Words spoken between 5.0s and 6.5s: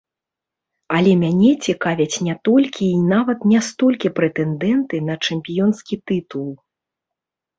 на чэмпіёнскі тытул.